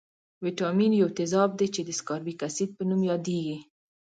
[0.45, 3.57] ویتامین یو تیزاب دی چې د سکاربیک اسید په نوم یادیږي.